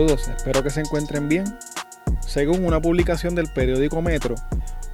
Saludos, 0.00 0.30
espero 0.34 0.62
que 0.62 0.70
se 0.70 0.80
encuentren 0.80 1.28
bien. 1.28 1.44
Según 2.26 2.64
una 2.64 2.80
publicación 2.80 3.34
del 3.34 3.48
periódico 3.48 4.00
Metro, 4.00 4.34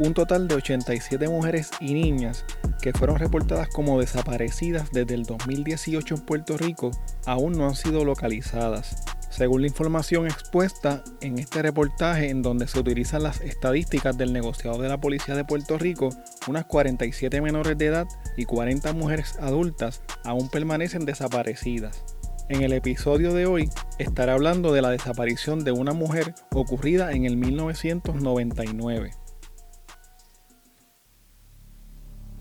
un 0.01 0.15
total 0.15 0.49
de 0.49 0.57
87 0.57 1.29
mujeres 1.29 1.71
y 1.79 1.95
niñas 1.95 2.45
que 2.83 2.93
fueron 2.93 3.17
reportadas 3.17 3.69
como 3.69 4.01
desaparecidas 4.01 4.91
desde 4.91 5.15
el 5.15 5.23
2018 5.23 6.13
en 6.13 6.21
Puerto 6.23 6.57
Rico 6.57 6.91
aún 7.25 7.53
no 7.53 7.69
han 7.69 7.77
sido 7.77 8.05
localizadas. 8.05 9.05
Según 9.31 9.61
la 9.61 9.69
información 9.69 10.27
expuesta 10.27 11.05
en 11.21 11.39
este 11.39 11.63
reportaje 11.63 12.29
en 12.31 12.43
donde 12.43 12.67
se 12.67 12.81
utilizan 12.81 13.23
las 13.23 13.41
estadísticas 13.43 14.19
del 14.19 14.33
negociado 14.33 14.83
de 14.83 14.89
la 14.89 15.01
Policía 15.01 15.37
de 15.37 15.45
Puerto 15.45 15.79
Rico, 15.79 16.09
unas 16.49 16.65
47 16.65 17.41
menores 17.41 17.79
de 17.79 17.87
edad 17.87 18.09
y 18.37 18.45
40 18.45 18.93
mujeres 18.93 19.37
adultas 19.39 20.03
aún 20.25 20.49
permanecen 20.49 21.05
desaparecidas. 21.05 22.16
En 22.49 22.63
el 22.63 22.73
episodio 22.75 23.35
de 23.35 23.45
hoy 23.45 23.69
estaré 23.99 24.31
hablando 24.31 24.73
de 24.73 24.81
la 24.81 24.91
desaparición 24.91 25.65
de 25.65 25.73
una 25.73 25.95
mujer 25.95 26.33
ocurrida 26.53 27.11
en 27.11 27.25
el 27.25 27.37
1999. 27.37 29.11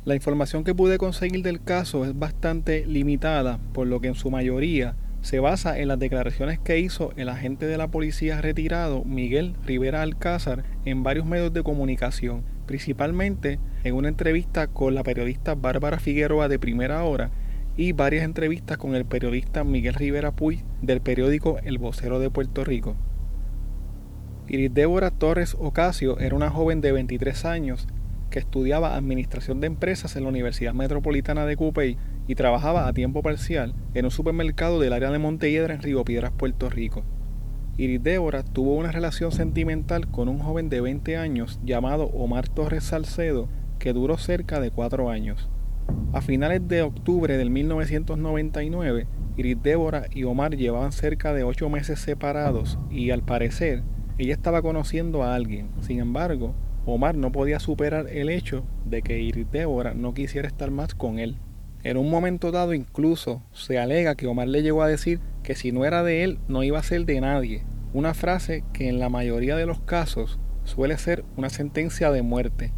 La 0.04 0.14
información 0.14 0.64
que 0.64 0.76
pude 0.76 1.00
conseguir 1.00 1.42
del 1.42 1.64
caso 1.64 2.06
es 2.06 2.18
bastante 2.18 2.86
limitada, 2.86 3.58
por 3.74 3.88
lo 3.88 4.00
que 4.00 4.10
en 4.10 4.14
su 4.14 4.30
mayoría 4.30 4.96
se 5.22 5.40
basa 5.40 5.80
en 5.80 5.88
las 5.88 5.98
declaraciones 5.98 6.60
que 6.60 6.78
hizo 6.78 7.12
el 7.16 7.28
agente 7.28 7.66
de 7.66 7.80
la 7.80 7.88
policía 7.88 8.40
retirado 8.42 9.04
Miguel 9.06 9.56
Rivera 9.66 10.04
Alcázar 10.04 10.66
en 10.86 11.02
varios 11.02 11.26
medios 11.26 11.52
de 11.52 11.64
comunicación, 11.64 12.44
principalmente 12.68 13.58
en 13.84 13.96
una 13.96 14.10
entrevista 14.10 14.68
con 14.68 14.94
la 14.94 15.02
periodista 15.02 15.56
Bárbara 15.56 15.98
Figueroa 15.98 16.48
de 16.48 16.60
Primera 16.60 17.04
Hora 17.04 17.32
y 17.78 17.92
varias 17.92 18.24
entrevistas 18.24 18.78
con 18.78 18.96
el 18.96 19.06
periodista 19.06 19.64
Miguel 19.64 19.96
Rivera 19.96 20.32
Puy 20.32 20.64
del 20.82 21.02
periódico 21.02 21.58
El 21.64 21.78
Vocero 21.78 22.20
de 22.20 22.30
Puerto 22.30 22.64
Rico. 22.64 22.96
Iris 24.48 24.74
Débora 24.74 25.12
Torres 25.12 25.56
Ocasio 25.60 26.20
era 26.20 26.36
una 26.36 26.50
joven 26.50 26.80
de 26.80 26.92
23 26.92 27.46
años 27.46 27.88
que 28.30 28.40
estudiaba 28.40 28.96
Administración 28.96 29.60
de 29.60 29.68
Empresas 29.68 30.16
en 30.16 30.24
la 30.24 30.30
Universidad 30.30 30.74
Metropolitana 30.74 31.46
de 31.46 31.56
Cupey 31.56 31.98
y 32.28 32.36
trabajaba 32.36 32.88
a 32.88 32.94
tiempo 32.94 33.22
parcial 33.22 33.74
en 33.94 34.06
un 34.06 34.12
supermercado 34.12 34.80
del 34.80 34.94
área 34.94 35.12
de 35.12 35.20
Montelledra 35.20 35.74
en 35.74 35.82
Río 35.82 36.04
Piedras, 36.06 36.32
Puerto 36.32 36.70
Rico. 36.70 37.04
Iris 37.78 38.02
Débora 38.02 38.44
tuvo 38.44 38.76
una 38.76 38.92
relación 38.92 39.32
sentimental 39.32 40.08
con 40.08 40.30
un 40.30 40.40
joven 40.40 40.70
de 40.70 40.80
20 40.80 41.18
años 41.18 41.60
llamado 41.66 42.06
Omar 42.06 42.48
Torres 42.48 42.86
Salcedo 42.86 43.50
que 43.80 43.92
duró 43.92 44.18
cerca 44.18 44.62
de 44.62 44.72
cuatro 44.72 45.10
años. 45.10 45.50
A 46.14 46.22
finales 46.22 46.68
de 46.68 46.82
octubre 46.82 47.38
del 47.38 47.50
1999, 47.50 49.08
Iris 49.38 49.62
Débora 49.62 50.06
y 50.12 50.24
Omar 50.24 50.56
llevaban 50.56 50.92
cerca 50.92 51.34
de 51.34 51.44
ocho 51.44 51.70
meses 51.70 52.00
separados 52.00 52.80
y 52.90 53.12
al 53.12 53.22
parecer 53.22 53.84
ella 54.18 54.34
estaba 54.34 54.62
conociendo 54.62 55.24
a 55.24 55.36
alguien. 55.36 55.70
Sin 55.82 56.00
embargo, 56.00 56.56
Omar 56.86 57.16
no 57.16 57.32
podía 57.32 57.60
superar 57.60 58.08
el 58.10 58.30
hecho 58.30 58.64
de 58.86 59.02
que 59.02 59.20
Iris 59.20 59.52
Débora 59.52 59.94
no 59.94 60.14
quisiera 60.14 60.48
estar 60.48 60.72
más 60.72 60.96
con 60.96 61.20
él. 61.20 61.38
En 61.84 61.98
un 61.98 62.10
momento 62.10 62.52
dado 62.52 62.74
incluso 62.74 63.44
se 63.52 63.78
alega 63.78 64.16
que 64.16 64.28
Omar 64.28 64.48
le 64.48 64.64
llegó 64.64 64.82
a 64.84 64.88
decir 64.88 65.20
que 65.44 65.56
si 65.56 65.72
no 65.72 65.86
era 65.86 66.02
de 66.02 66.24
él 66.24 66.40
no 66.48 66.64
iba 66.64 66.80
a 66.80 66.84
ser 66.84 67.06
de 67.06 67.20
nadie, 67.22 67.64
una 67.94 68.14
frase 68.14 68.64
que 68.74 68.88
en 68.88 69.00
la 69.00 69.10
mayoría 69.10 69.56
de 69.56 69.66
los 69.66 69.82
casos 69.82 70.40
suele 70.64 70.98
ser 70.98 71.26
una 71.38 71.50
sentencia 71.50 72.12
de 72.12 72.22
muerte. 72.22 72.74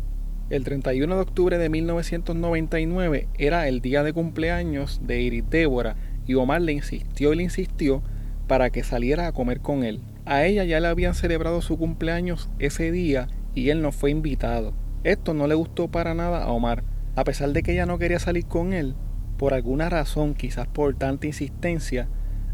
El 0.49 0.63
31 0.63 1.13
de 1.13 1.21
octubre 1.21 1.57
de 1.57 1.67
1999 1.67 3.27
era 3.37 3.67
el 3.67 3.81
día 3.81 4.03
de 4.03 4.13
cumpleaños 4.13 5.01
de 5.03 5.21
Iris 5.21 5.43
Débora 5.49 5.97
y 6.25 6.35
Omar 6.35 6.61
le 6.61 6.71
insistió 6.71 7.33
y 7.33 7.35
le 7.35 7.43
insistió 7.43 8.01
para 8.47 8.69
que 8.69 8.85
saliera 8.85 9.27
a 9.27 9.33
comer 9.33 9.59
con 9.59 9.83
él. 9.83 9.99
A 10.25 10.45
ella 10.45 10.63
ya 10.63 10.79
le 10.79 10.87
habían 10.87 11.15
celebrado 11.15 11.61
su 11.61 11.77
cumpleaños 11.77 12.49
ese 12.59 12.93
día 12.93 13.27
y 13.55 13.71
él 13.71 13.81
no 13.81 13.91
fue 13.91 14.09
invitado. 14.09 14.73
Esto 15.03 15.33
no 15.33 15.47
le 15.47 15.55
gustó 15.55 15.89
para 15.89 16.13
nada 16.13 16.45
a 16.45 16.51
Omar. 16.53 16.85
A 17.17 17.25
pesar 17.25 17.51
de 17.51 17.61
que 17.61 17.73
ella 17.73 17.85
no 17.85 17.97
quería 17.97 18.19
salir 18.19 18.45
con 18.45 18.71
él, 18.71 18.95
por 19.37 19.53
alguna 19.53 19.89
razón, 19.89 20.33
quizás 20.33 20.67
por 20.67 20.95
tanta 20.95 21.27
insistencia, 21.27 22.07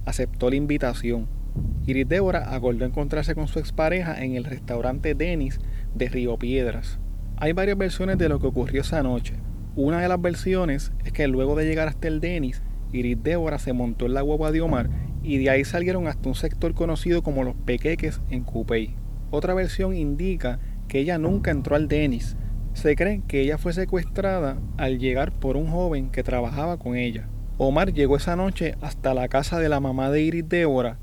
aceptó 0.06 0.50
la 0.50 0.56
invitación. 0.56 1.28
Iris 1.86 2.10
Débora 2.10 2.56
acordó 2.56 2.86
encontrarse 2.86 3.36
con 3.36 3.48
su 3.48 3.60
expareja 3.60 4.24
en 4.24 4.34
el 4.34 4.46
restaurante 4.46 5.14
Denis 5.14 5.60
de 5.94 6.10
Río 6.10 6.40
Piedras. 6.40 7.00
Hay 7.44 7.52
varias 7.52 7.78
versiones 7.78 8.18
de 8.18 8.30
lo 8.30 8.40
que 8.40 8.48
ocurrió 8.48 8.80
esa 8.80 9.04
noche. 9.04 9.34
Una 9.76 10.00
de 10.00 10.08
las 10.08 10.22
versiones 10.22 10.94
es 11.04 11.12
que 11.12 11.28
luego 11.28 11.58
de 11.58 11.66
llegar 11.66 11.90
hasta 11.90 12.08
el 12.08 12.22
Denis, 12.22 12.62
Iris 12.94 13.22
Débora 13.22 13.60
se 13.60 13.74
montó 13.74 14.06
en 14.06 14.14
la 14.14 14.22
guagua 14.22 14.54
de 14.54 14.62
Omar 14.62 14.90
y 15.22 15.40
de 15.40 15.50
ahí 15.50 15.66
salieron 15.66 16.08
hasta 16.08 16.30
un 16.30 16.36
sector 16.36 16.74
conocido 16.74 17.22
como 17.22 17.44
los 17.44 17.56
Pequeques 17.56 18.22
en 18.30 18.46
Cupey. 18.46 18.96
Otra 19.30 19.54
versión 19.54 19.94
indica 19.94 20.60
que 20.88 21.00
ella 21.00 21.18
nunca 21.18 21.52
entró 21.52 21.76
al 21.76 21.90
Denis. 21.90 22.38
Se 22.72 22.96
cree 22.96 23.24
que 23.28 23.42
ella 23.42 23.58
fue 23.58 23.74
secuestrada 23.74 24.56
al 24.78 24.98
llegar 24.98 25.34
por 25.34 25.58
un 25.58 25.68
joven 25.68 26.12
que 26.12 26.24
trabajaba 26.24 26.78
con 26.78 26.96
ella. 26.96 27.28
Omar 27.58 27.92
llegó 27.92 28.16
esa 28.16 28.38
noche 28.38 28.76
hasta 28.80 29.14
la 29.14 29.28
casa 29.28 29.60
de 29.60 29.68
la 29.68 29.82
mamá 29.82 30.10
de 30.12 30.22
Iris 30.22 30.48
Débora 30.48 30.98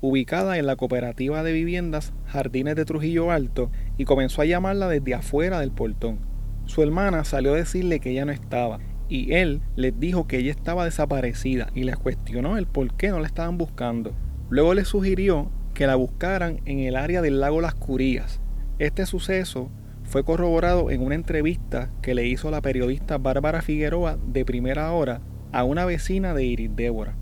ubicada 0.00 0.58
en 0.58 0.66
la 0.66 0.76
cooperativa 0.76 1.42
de 1.42 1.52
viviendas 1.52 2.12
Jardines 2.26 2.76
de 2.76 2.84
Trujillo 2.84 3.30
Alto, 3.30 3.70
y 3.98 4.04
comenzó 4.04 4.42
a 4.42 4.46
llamarla 4.46 4.88
desde 4.88 5.14
afuera 5.14 5.60
del 5.60 5.72
portón. 5.72 6.20
Su 6.64 6.82
hermana 6.82 7.24
salió 7.24 7.54
a 7.54 7.56
decirle 7.56 8.00
que 8.00 8.10
ella 8.10 8.24
no 8.24 8.32
estaba, 8.32 8.78
y 9.08 9.34
él 9.34 9.60
les 9.76 9.98
dijo 9.98 10.26
que 10.26 10.38
ella 10.38 10.52
estaba 10.52 10.84
desaparecida 10.84 11.68
y 11.74 11.82
les 11.82 11.96
cuestionó 11.96 12.56
el 12.56 12.66
por 12.66 12.94
qué 12.94 13.08
no 13.08 13.18
la 13.18 13.26
estaban 13.26 13.58
buscando. 13.58 14.14
Luego 14.48 14.72
les 14.72 14.88
sugirió 14.88 15.50
que 15.74 15.86
la 15.86 15.96
buscaran 15.96 16.60
en 16.64 16.78
el 16.78 16.96
área 16.96 17.20
del 17.20 17.40
lago 17.40 17.60
Las 17.60 17.74
Curías. 17.74 18.40
Este 18.78 19.06
suceso 19.06 19.70
fue 20.04 20.24
corroborado 20.24 20.90
en 20.90 21.02
una 21.02 21.14
entrevista 21.14 21.90
que 22.02 22.14
le 22.14 22.26
hizo 22.26 22.50
la 22.50 22.60
periodista 22.62 23.18
Bárbara 23.18 23.62
Figueroa 23.62 24.16
de 24.26 24.44
primera 24.44 24.92
hora 24.92 25.20
a 25.52 25.64
una 25.64 25.84
vecina 25.84 26.32
de 26.32 26.44
Iris 26.44 26.74
Débora. 26.74 27.16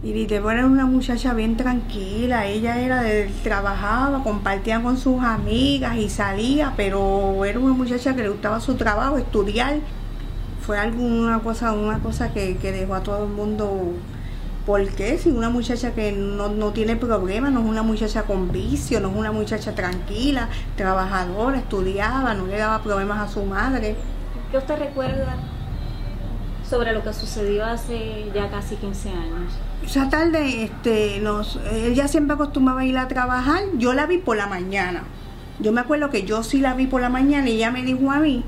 Y 0.00 0.26
Débora 0.26 0.58
era 0.58 0.66
una 0.66 0.86
muchacha 0.86 1.34
bien 1.34 1.56
tranquila, 1.56 2.46
ella 2.46 2.78
era 2.78 3.02
de, 3.02 3.32
trabajaba, 3.42 4.22
compartía 4.22 4.80
con 4.80 4.96
sus 4.96 5.20
amigas 5.20 5.96
y 5.96 6.08
salía, 6.08 6.72
pero 6.76 7.44
era 7.44 7.58
una 7.58 7.74
muchacha 7.74 8.14
que 8.14 8.22
le 8.22 8.28
gustaba 8.28 8.60
su 8.60 8.76
trabajo, 8.76 9.18
estudiar. 9.18 9.78
Fue 10.60 10.78
alguna 10.78 11.40
cosa, 11.40 11.72
una 11.72 11.98
cosa 11.98 12.32
que, 12.32 12.54
dejó 12.54 12.94
a 12.94 13.02
todo 13.02 13.24
el 13.24 13.30
mundo. 13.30 13.94
¿Por 14.66 14.86
qué? 14.90 15.18
Si 15.18 15.30
una 15.30 15.50
muchacha 15.50 15.92
que 15.94 16.12
no, 16.12 16.48
no 16.48 16.70
tiene 16.72 16.94
problemas, 16.94 17.50
no 17.50 17.60
es 17.60 17.66
una 17.66 17.82
muchacha 17.82 18.22
con 18.22 18.52
vicio, 18.52 19.00
no 19.00 19.10
es 19.10 19.16
una 19.16 19.32
muchacha 19.32 19.74
tranquila, 19.74 20.48
trabajadora, 20.76 21.58
estudiaba, 21.58 22.34
no 22.34 22.46
le 22.46 22.58
daba 22.58 22.82
problemas 22.84 23.18
a 23.18 23.32
su 23.32 23.44
madre. 23.44 23.96
¿Qué 24.52 24.58
usted 24.58 24.78
recuerda 24.78 25.34
sobre 26.68 26.92
lo 26.92 27.02
que 27.02 27.12
sucedió 27.12 27.64
hace 27.64 28.30
ya 28.32 28.48
casi 28.48 28.76
15 28.76 29.08
años? 29.08 29.67
Esa 29.84 30.10
tarde, 30.10 30.64
este, 30.64 31.20
nos, 31.20 31.58
ella 31.72 32.08
siempre 32.08 32.34
acostumbraba 32.34 32.84
ir 32.84 32.98
a 32.98 33.08
trabajar. 33.08 33.62
Yo 33.76 33.94
la 33.94 34.06
vi 34.06 34.18
por 34.18 34.36
la 34.36 34.46
mañana. 34.46 35.04
Yo 35.60 35.72
me 35.72 35.80
acuerdo 35.80 36.10
que 36.10 36.24
yo 36.24 36.42
sí 36.42 36.60
la 36.60 36.74
vi 36.74 36.86
por 36.86 37.00
la 37.00 37.08
mañana 37.08 37.48
y 37.48 37.56
ella 37.56 37.70
me 37.70 37.82
dijo 37.82 38.12
a 38.12 38.18
mí, 38.18 38.44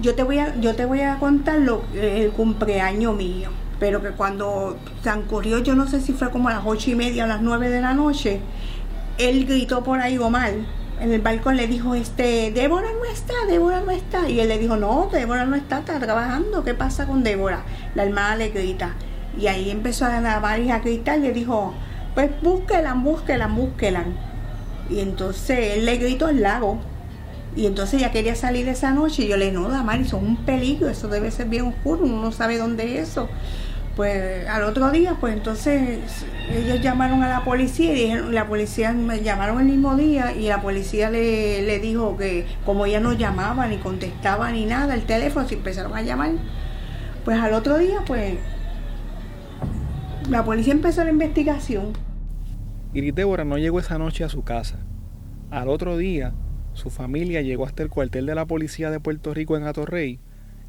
yo 0.00 0.14
te 0.14 0.22
voy 0.22 0.38
a, 0.38 0.58
yo 0.60 0.74
te 0.74 0.86
voy 0.86 1.00
a 1.00 1.18
contar 1.18 1.58
lo, 1.60 1.82
el 1.94 2.30
cumpleaños 2.30 3.16
mío. 3.16 3.50
Pero 3.80 4.00
que 4.00 4.10
cuando 4.10 4.76
transcurrió, 5.02 5.58
yo 5.58 5.74
no 5.74 5.86
sé 5.88 6.00
si 6.00 6.12
fue 6.12 6.30
como 6.30 6.48
a 6.48 6.54
las 6.54 6.62
ocho 6.64 6.90
y 6.90 6.94
media, 6.94 7.24
a 7.24 7.26
las 7.26 7.42
nueve 7.42 7.68
de 7.68 7.80
la 7.80 7.92
noche, 7.92 8.40
él 9.18 9.46
gritó 9.46 9.82
por 9.82 10.00
ahí 10.00 10.16
mal 10.18 10.64
en 11.00 11.12
el 11.12 11.20
balcón 11.20 11.56
le 11.56 11.66
dijo, 11.66 11.94
este, 11.94 12.52
Débora 12.52 12.88
no 12.92 13.04
está, 13.04 13.34
Débora 13.48 13.80
no 13.80 13.90
está. 13.90 14.28
Y 14.28 14.40
él 14.40 14.48
le 14.48 14.58
dijo, 14.58 14.76
no, 14.76 15.08
Débora 15.12 15.44
no 15.44 15.56
está, 15.56 15.80
está 15.80 15.98
trabajando, 15.98 16.64
¿qué 16.64 16.74
pasa 16.74 17.06
con 17.06 17.22
Débora? 17.22 17.62
La 17.94 18.04
hermana 18.04 18.36
le 18.36 18.50
grita, 18.50 18.94
y 19.38 19.46
ahí 19.46 19.70
empezó 19.70 20.06
a 20.06 20.58
y 20.58 20.70
a 20.70 20.78
gritar, 20.78 21.18
le 21.18 21.32
dijo, 21.32 21.74
pues 22.14 22.30
búsquela, 22.42 22.94
búsquela, 22.94 23.48
búsquela. 23.48 24.04
Y 24.88 25.00
entonces 25.00 25.76
él 25.76 25.86
le 25.86 25.96
gritó 25.96 26.26
al 26.26 26.40
lago. 26.40 26.78
Y 27.56 27.66
entonces 27.66 28.00
ella 28.00 28.10
quería 28.10 28.34
salir 28.34 28.68
esa 28.68 28.90
noche 28.90 29.22
y 29.22 29.28
yo 29.28 29.36
le 29.36 29.46
dije, 29.46 29.56
no, 29.56 29.68
Damari, 29.68 30.02
eso 30.02 30.16
es 30.16 30.22
un 30.24 30.36
peligro, 30.44 30.88
eso 30.88 31.08
debe 31.08 31.30
ser 31.30 31.46
bien 31.46 31.66
oscuro, 31.66 32.02
uno 32.02 32.20
no 32.20 32.32
sabe 32.32 32.58
dónde 32.58 32.98
es 32.98 33.10
eso. 33.10 33.28
Pues 33.94 34.48
al 34.48 34.64
otro 34.64 34.90
día, 34.90 35.16
pues 35.20 35.34
entonces 35.34 36.00
ellos 36.50 36.80
llamaron 36.80 37.22
a 37.22 37.28
la 37.28 37.44
policía 37.44 37.92
y 37.92 37.94
dijeron, 37.94 38.34
la 38.34 38.48
policía 38.48 38.92
me 38.92 39.22
llamaron 39.22 39.60
el 39.60 39.66
mismo 39.66 39.94
día 39.94 40.32
y 40.32 40.48
la 40.48 40.60
policía 40.60 41.10
le, 41.10 41.62
le 41.62 41.78
dijo 41.78 42.16
que 42.16 42.44
como 42.66 42.86
ella 42.86 42.98
no 42.98 43.12
llamaba 43.12 43.68
ni 43.68 43.76
contestaba 43.76 44.50
ni 44.50 44.66
nada 44.66 44.94
el 44.94 45.04
teléfono, 45.04 45.46
se 45.46 45.54
empezaron 45.54 45.96
a 45.96 46.02
llamar. 46.02 46.32
Pues 47.24 47.38
al 47.38 47.54
otro 47.54 47.78
día, 47.78 48.02
pues 48.04 48.34
la 50.30 50.44
policía 50.44 50.72
empezó 50.72 51.04
la 51.04 51.10
investigación. 51.10 51.92
Iris 52.92 53.14
Débora 53.14 53.44
no 53.44 53.58
llegó 53.58 53.78
esa 53.78 53.98
noche 53.98 54.24
a 54.24 54.28
su 54.28 54.42
casa. 54.42 54.78
Al 55.50 55.68
otro 55.68 55.96
día, 55.96 56.32
su 56.72 56.90
familia 56.90 57.42
llegó 57.42 57.66
hasta 57.66 57.82
el 57.82 57.90
cuartel 57.90 58.26
de 58.26 58.34
la 58.34 58.46
policía 58.46 58.90
de 58.90 59.00
Puerto 59.00 59.34
Rico 59.34 59.56
en 59.56 59.64
Atorrey 59.64 60.20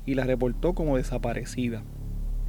y 0.05 0.15
la 0.15 0.25
reportó 0.25 0.73
como 0.73 0.97
desaparecida. 0.97 1.83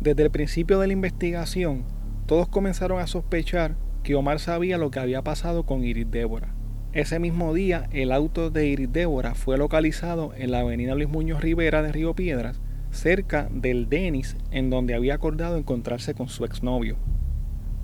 Desde 0.00 0.24
el 0.24 0.30
principio 0.30 0.78
de 0.80 0.88
la 0.88 0.92
investigación, 0.92 1.84
todos 2.26 2.48
comenzaron 2.48 3.00
a 3.00 3.06
sospechar 3.06 3.76
que 4.02 4.14
Omar 4.14 4.40
sabía 4.40 4.78
lo 4.78 4.90
que 4.90 4.98
había 4.98 5.22
pasado 5.22 5.64
con 5.64 5.84
Iris 5.84 6.10
Débora. 6.10 6.54
Ese 6.92 7.18
mismo 7.18 7.54
día, 7.54 7.88
el 7.92 8.12
auto 8.12 8.50
de 8.50 8.66
Iris 8.66 8.92
Débora 8.92 9.34
fue 9.34 9.58
localizado 9.58 10.32
en 10.36 10.50
la 10.50 10.60
avenida 10.60 10.94
Luis 10.94 11.08
Muñoz 11.08 11.40
Rivera 11.40 11.82
de 11.82 11.92
Río 11.92 12.14
Piedras, 12.14 12.60
cerca 12.96 13.48
del 13.52 13.88
Denis 13.88 14.36
en 14.50 14.70
donde 14.70 14.94
había 14.94 15.14
acordado 15.14 15.56
encontrarse 15.56 16.14
con 16.14 16.28
su 16.28 16.44
exnovio. 16.44 16.96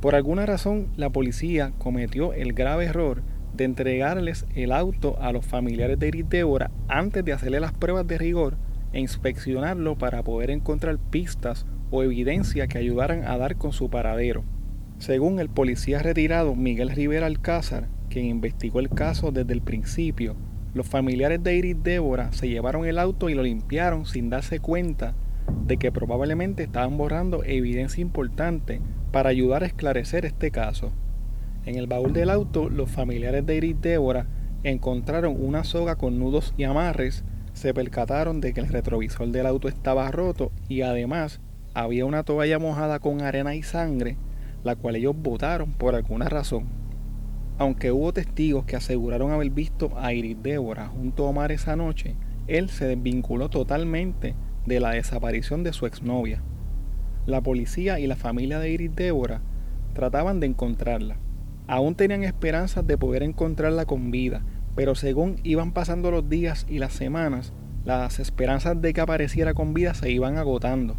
Por 0.01 0.15
alguna 0.17 0.47
razón, 0.47 0.89
la 0.97 1.11
policía 1.11 1.73
cometió 1.79 2.33
el 2.33 2.55
grave 2.55 2.87
error 2.87 3.23
de 3.55 3.65
entregarles 3.65 4.47
el 4.55 4.73
auto 4.73 5.17
a 5.21 5.31
los 5.31 5.47
familiares 5.47 5.99
de 5.99 6.09
Iris 6.09 6.29
Débora 6.29 6.71
antes 6.89 7.25
de 7.25 7.33
hacerle 7.33 7.61
las 7.61 7.73
pruebas 7.73 8.07
de 8.07 8.19
rigor 8.19 8.57
e 8.93 9.01
inspeccionarlo 9.01 9.97
para 9.97 10.23
poder 10.23 10.51
encontrar 10.51 10.99
pistas 10.99 11.67
o 11.91 12.03
evidencia 12.03 12.67
que 12.67 12.79
ayudaran 12.79 13.25
a 13.25 13.37
dar 13.37 13.57
con 13.57 13.73
su 13.73 13.91
paradero. 13.91 14.45
Según 14.99 15.39
el 15.39 15.49
policía 15.49 16.01
retirado 16.01 16.55
Miguel 16.55 16.91
Rivera 16.91 17.27
Alcázar, 17.27 17.89
quien 18.09 18.27
investigó 18.27 18.81
el 18.81 18.89
caso 18.89 19.31
desde 19.31 19.53
el 19.53 19.63
principio, 19.63 20.37
los 20.75 20.89
familiares 20.89 21.43
de 21.43 21.57
Iris 21.57 21.83
Débora 21.83 22.33
se 22.33 22.49
llevaron 22.49 22.87
el 22.87 22.99
auto 22.99 23.29
y 23.29 23.35
lo 23.35 23.43
limpiaron 23.43 24.07
sin 24.07 24.31
darse 24.31 24.59
cuenta 24.59 25.15
de 25.67 25.77
que 25.77 25.93
probablemente 25.93 26.63
estaban 26.63 26.97
borrando 26.97 27.45
evidencia 27.45 28.01
importante 28.01 28.81
para 29.11 29.29
ayudar 29.29 29.63
a 29.63 29.67
esclarecer 29.67 30.25
este 30.25 30.51
caso. 30.51 30.93
En 31.67 31.77
el 31.77 31.87
baúl 31.87 32.13
del 32.13 32.31
auto, 32.31 32.71
los 32.71 32.91
familiares 32.91 33.45
de 33.45 33.57
Iris 33.57 33.81
Débora 33.81 34.27
encontraron 34.65 35.37
una 35.39 35.65
soga 35.65 35.97
con 35.97 36.19
nudos 36.19 36.55
y 36.57 36.65
amarres, 36.65 37.25
se 37.53 37.75
percataron 37.75 38.41
de 38.41 38.55
que 38.55 38.61
el 38.61 38.69
retrovisor 38.69 39.29
del 39.29 39.47
auto 39.47 39.69
estaba 39.69 40.11
roto 40.11 40.53
y 40.69 40.83
además 40.83 41.41
había 41.75 42.07
una 42.07 42.23
toalla 42.23 42.59
mojada 42.59 42.99
con 42.99 43.21
arena 43.21 43.55
y 43.55 43.63
sangre, 43.63 44.17
la 44.65 44.77
cual 44.77 44.97
ellos 44.97 45.15
botaron 45.17 45.73
por 45.73 45.95
alguna 45.95 46.29
razón. 46.29 46.82
Aunque 47.63 47.93
hubo 47.93 48.13
testigos 48.13 48.65
que 48.65 48.75
aseguraron 48.75 49.31
haber 49.31 49.49
visto 49.51 49.93
a 49.97 50.13
Iris 50.13 50.37
Débora 50.43 50.89
junto 50.89 51.25
a 51.25 51.29
Omar 51.29 51.53
esa 51.53 51.77
noche, 51.77 52.17
él 52.49 52.71
se 52.71 52.89
desvinculó 52.89 53.51
totalmente 53.51 54.35
de 54.67 54.81
la 54.81 54.91
desaparición 54.91 55.63
de 55.63 55.73
su 55.73 55.87
exnovia. 55.87 56.43
La 57.25 57.41
policía 57.41 58.01
y 58.01 58.09
la 58.09 58.17
familia 58.17 58.59
de 58.59 58.71
Iris 58.71 58.97
Débora 58.97 59.43
trataban 59.95 60.41
de 60.41 60.49
encontrarla. 60.49 61.19
Aún 61.69 61.95
tenían 61.95 62.25
esperanzas 62.25 62.85
de 62.85 62.99
poder 62.99 63.23
encontrarla 63.23 63.85
con 63.85 64.11
vida, 64.11 64.43
pero 64.75 64.97
según 64.97 65.37
iban 65.45 65.71
pasando 65.71 66.11
los 66.11 66.29
días 66.29 66.67
y 66.69 66.81
las 66.81 66.93
semanas, 66.93 67.53
las 67.85 68.19
esperanzas 68.19 68.83
de 68.83 68.93
que 68.93 69.03
apareciera 69.03 69.55
con 69.55 69.73
vida 69.73 69.95
se 69.95 70.11
iban 70.11 70.37
agotando. 70.37 70.97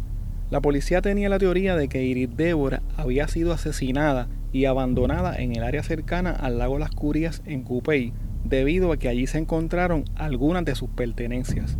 La 0.48 0.62
policía 0.62 1.02
tenía 1.02 1.28
la 1.28 1.38
teoría 1.38 1.76
de 1.76 1.88
que 1.88 2.04
Iris 2.04 2.34
Débora 2.34 2.80
había 2.96 3.28
sido 3.28 3.52
asesinada 3.52 4.28
y 4.54 4.66
abandonada 4.66 5.34
en 5.36 5.54
el 5.56 5.64
área 5.64 5.82
cercana 5.82 6.30
al 6.30 6.58
lago 6.58 6.78
Las 6.78 6.92
Curias 6.92 7.42
en 7.44 7.64
Cupey, 7.64 8.12
debido 8.44 8.92
a 8.92 8.96
que 8.96 9.08
allí 9.08 9.26
se 9.26 9.38
encontraron 9.38 10.04
algunas 10.14 10.64
de 10.64 10.76
sus 10.76 10.88
pertenencias. 10.90 11.76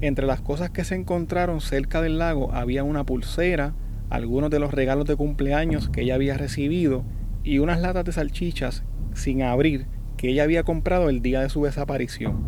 Entre 0.00 0.26
las 0.26 0.40
cosas 0.40 0.70
que 0.70 0.82
se 0.82 0.96
encontraron 0.96 1.60
cerca 1.60 2.02
del 2.02 2.18
lago 2.18 2.52
había 2.52 2.82
una 2.82 3.04
pulsera, 3.04 3.72
algunos 4.10 4.50
de 4.50 4.58
los 4.58 4.74
regalos 4.74 5.06
de 5.06 5.14
cumpleaños 5.14 5.90
que 5.90 6.02
ella 6.02 6.16
había 6.16 6.36
recibido 6.36 7.04
y 7.44 7.60
unas 7.60 7.80
latas 7.80 8.04
de 8.04 8.12
salchichas 8.12 8.82
sin 9.14 9.42
abrir 9.42 9.86
que 10.16 10.30
ella 10.30 10.42
había 10.42 10.64
comprado 10.64 11.10
el 11.10 11.22
día 11.22 11.40
de 11.40 11.50
su 11.50 11.62
desaparición. 11.62 12.42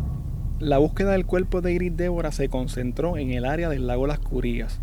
La 0.59 0.79
búsqueda 0.79 1.13
del 1.13 1.25
cuerpo 1.25 1.61
de 1.61 1.71
Iris 1.71 1.95
Débora 1.95 2.33
se 2.33 2.49
concentró 2.49 3.17
en 3.17 3.31
el 3.31 3.45
área 3.45 3.69
del 3.69 3.87
lago 3.87 4.05
Las 4.05 4.19
Curías. 4.19 4.81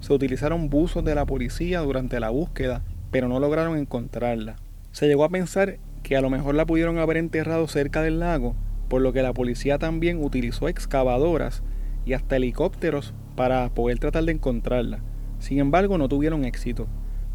Se 0.00 0.14
utilizaron 0.14 0.70
buzos 0.70 1.04
de 1.04 1.14
la 1.14 1.26
policía 1.26 1.80
durante 1.80 2.18
la 2.18 2.30
búsqueda 2.30 2.82
pero 3.12 3.28
no 3.28 3.38
lograron 3.38 3.78
encontrarla. 3.78 4.56
Se 4.90 5.06
llegó 5.06 5.24
a 5.24 5.28
pensar 5.28 5.78
que 6.02 6.16
a 6.16 6.20
lo 6.20 6.30
mejor 6.30 6.56
la 6.56 6.66
pudieron 6.66 6.98
haber 6.98 7.18
enterrado 7.18 7.68
cerca 7.68 8.02
del 8.02 8.18
lago, 8.18 8.56
por 8.88 9.00
lo 9.00 9.12
que 9.12 9.22
la 9.22 9.32
policía 9.32 9.78
también 9.78 10.22
utilizó 10.22 10.66
excavadoras 10.66 11.62
y 12.04 12.14
hasta 12.14 12.36
helicópteros 12.36 13.14
para 13.36 13.68
poder 13.68 14.00
tratar 14.00 14.24
de 14.24 14.32
encontrarla. 14.32 15.00
Sin 15.38 15.58
embargo, 15.58 15.98
no 15.98 16.08
tuvieron 16.08 16.44
éxito. 16.44 16.88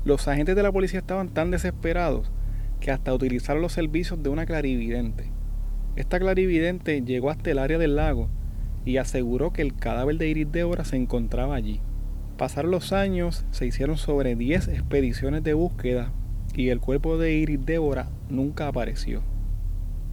Los 0.04 0.28
agentes 0.28 0.56
de 0.56 0.64
la 0.64 0.72
policía 0.72 1.00
estaban 1.00 1.30
tan 1.30 1.52
desesperados 1.52 2.32
que 2.80 2.92
hasta 2.92 3.14
utilizaron 3.14 3.62
los 3.62 3.74
servicios 3.74 4.22
de 4.22 4.30
una 4.30 4.46
clarividente. 4.46 5.32
Esta 5.96 6.20
clarividente 6.20 7.02
llegó 7.02 7.30
hasta 7.30 7.52
el 7.52 7.60
área 7.60 7.78
del 7.78 7.96
lago 7.96 8.30
y 8.86 8.98
aseguró 8.98 9.52
que 9.52 9.62
el 9.62 9.76
cadáver 9.76 10.18
de 10.18 10.30
Iris 10.30 10.52
Débora 10.52 10.86
se 10.86 10.96
encontraba 10.96 11.56
allí. 11.56 11.82
Pasaron 12.38 12.70
los 12.70 12.94
años, 12.94 13.46
se 13.50 13.66
hicieron 13.66 13.98
sobre 13.98 14.36
10 14.36 14.68
expediciones 14.68 15.44
de 15.44 15.56
búsqueda 15.56 16.12
y 16.56 16.70
el 16.70 16.80
cuerpo 16.80 17.18
de 17.18 17.34
Iris 17.34 17.66
Débora 17.66 18.10
nunca 18.30 18.68
apareció. 18.68 19.24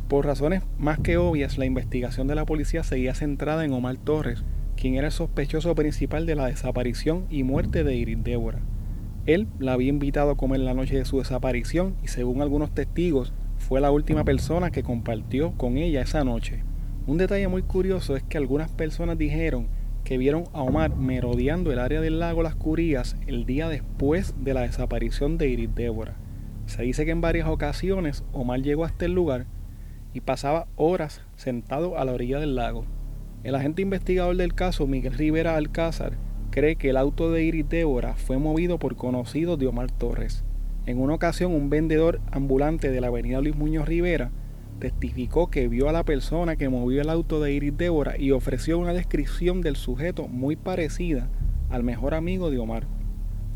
Por 0.08 0.24
razones 0.24 0.62
más 0.78 0.98
que 0.98 1.18
obvias, 1.18 1.58
la 1.58 1.66
investigación 1.66 2.26
de 2.26 2.34
la 2.34 2.46
policía 2.46 2.82
seguía 2.82 3.14
centrada 3.14 3.64
en 3.66 3.74
Omar 3.74 3.98
Torres, 3.98 4.42
quien 4.74 4.94
era 4.94 5.08
el 5.08 5.12
sospechoso 5.12 5.74
principal 5.74 6.24
de 6.24 6.34
la 6.34 6.46
desaparición 6.46 7.26
y 7.28 7.42
muerte 7.42 7.84
de 7.84 7.94
Iris 7.94 8.24
Débora. 8.24 8.60
Él 9.26 9.46
la 9.58 9.74
había 9.74 9.90
invitado 9.90 10.30
a 10.30 10.36
comer 10.36 10.60
la 10.60 10.72
noche 10.72 10.96
de 10.96 11.04
su 11.04 11.18
desaparición 11.18 11.94
y 12.02 12.08
según 12.08 12.40
algunos 12.40 12.70
testigos 12.72 13.34
fue 13.58 13.82
la 13.82 13.90
última 13.90 14.24
persona 14.24 14.70
que 14.70 14.82
compartió 14.82 15.52
con 15.58 15.76
ella 15.76 16.00
esa 16.00 16.24
noche. 16.24 16.62
Un 17.06 17.18
detalle 17.18 17.48
muy 17.48 17.62
curioso 17.62 18.16
es 18.16 18.22
que 18.22 18.38
algunas 18.38 18.70
personas 18.70 19.18
dijeron 19.18 19.68
que 20.04 20.18
vieron 20.18 20.44
a 20.52 20.62
Omar 20.62 20.94
merodeando 20.96 21.72
el 21.72 21.78
área 21.78 22.00
del 22.00 22.20
lago 22.20 22.42
Las 22.42 22.54
Curías 22.54 23.16
el 23.26 23.46
día 23.46 23.68
después 23.68 24.34
de 24.38 24.54
la 24.54 24.60
desaparición 24.60 25.38
de 25.38 25.48
Iris 25.48 25.74
Débora. 25.74 26.16
Se 26.66 26.82
dice 26.82 27.04
que 27.04 27.10
en 27.10 27.22
varias 27.22 27.48
ocasiones 27.48 28.22
Omar 28.32 28.60
llegó 28.60 28.84
hasta 28.84 29.06
el 29.06 29.12
lugar 29.12 29.46
y 30.12 30.20
pasaba 30.20 30.66
horas 30.76 31.22
sentado 31.36 31.98
a 31.98 32.04
la 32.04 32.12
orilla 32.12 32.38
del 32.38 32.54
lago. 32.54 32.84
El 33.42 33.54
agente 33.54 33.82
investigador 33.82 34.36
del 34.36 34.54
caso, 34.54 34.86
Miguel 34.86 35.14
Rivera 35.14 35.56
Alcázar, 35.56 36.12
cree 36.50 36.76
que 36.76 36.90
el 36.90 36.96
auto 36.96 37.32
de 37.32 37.42
Iris 37.42 37.68
Débora 37.68 38.14
fue 38.14 38.38
movido 38.38 38.78
por 38.78 38.96
conocidos 38.96 39.58
de 39.58 39.66
Omar 39.66 39.90
Torres. 39.90 40.44
En 40.86 41.00
una 41.00 41.14
ocasión, 41.14 41.52
un 41.52 41.70
vendedor 41.70 42.20
ambulante 42.30 42.90
de 42.90 43.00
la 43.00 43.06
avenida 43.06 43.40
Luis 43.40 43.56
Muñoz 43.56 43.88
Rivera 43.88 44.30
testificó 44.84 45.50
que 45.50 45.66
vio 45.66 45.88
a 45.88 45.92
la 45.92 46.04
persona 46.04 46.56
que 46.56 46.68
movió 46.68 47.00
el 47.00 47.08
auto 47.08 47.40
de 47.40 47.54
Iris 47.54 47.74
Débora 47.74 48.18
y 48.18 48.32
ofreció 48.32 48.78
una 48.78 48.92
descripción 48.92 49.62
del 49.62 49.76
sujeto 49.76 50.28
muy 50.28 50.56
parecida 50.56 51.30
al 51.70 51.82
mejor 51.82 52.12
amigo 52.12 52.50
de 52.50 52.58
Omar. 52.58 52.86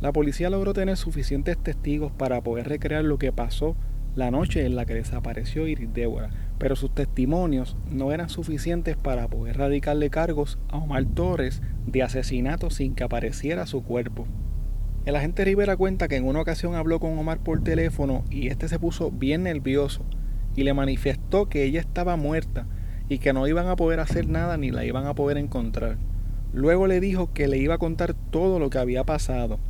La 0.01 0.11
policía 0.11 0.49
logró 0.49 0.73
tener 0.73 0.97
suficientes 0.97 1.59
testigos 1.59 2.13
para 2.13 2.41
poder 2.41 2.67
recrear 2.67 3.05
lo 3.05 3.19
que 3.19 3.31
pasó 3.31 3.77
la 4.15 4.31
noche 4.31 4.65
en 4.65 4.75
la 4.75 4.87
que 4.87 4.95
desapareció 4.95 5.69
Iris 5.69 5.93
Débora, 5.93 6.31
pero 6.57 6.77
sus 6.77 6.95
testimonios 6.95 7.77
no 7.91 8.11
eran 8.11 8.31
suficientes 8.31 8.97
para 8.97 9.29
poder 9.29 9.59
radicarle 9.59 10.09
cargos 10.09 10.59
a 10.71 10.79
Omar 10.79 11.05
Torres 11.05 11.61
de 11.87 12.03
asesinato 12.03 12.71
sin 12.71 12.95
que 12.95 13.05
apareciera 13.05 13.67
su 13.67 13.85
cuerpo. 13.85 14.27
El 15.05 15.15
agente 15.15 15.45
Rivera 15.45 15.77
cuenta 15.77 16.09
que 16.09 16.17
en 16.17 16.25
una 16.25 16.41
ocasión 16.41 16.75
habló 16.75 17.01
con 17.01 17.19
Omar 17.19 17.41
por 17.41 17.63
teléfono 17.63 18.25
y 18.31 18.49
este 18.49 18.67
se 18.69 18.79
puso 18.79 19.11
bien 19.11 19.43
nervioso 19.43 20.07
y 20.59 20.65
le 20.65 20.75
manifestó 20.75 21.49
que 21.49 21.63
ella 21.63 21.79
estaba 21.79 22.17
muerta 22.17 22.67
y 23.09 23.21
que 23.21 23.33
no 23.33 23.47
iban 23.47 23.69
a 23.69 23.77
poder 23.77 24.01
hacer 24.01 24.27
nada 24.27 24.57
ni 24.57 24.73
la 24.73 24.85
iban 24.85 25.07
a 25.07 25.15
poder 25.15 25.39
encontrar. 25.39 25.99
Luego 26.53 26.89
le 26.89 26.99
dijo 26.99 27.33
que 27.33 27.47
le 27.47 27.59
iba 27.59 27.75
a 27.75 27.79
contar 27.79 28.15
todo 28.33 28.59
lo 28.59 28.69
que 28.69 28.79
había 28.79 29.05
pasado. 29.05 29.61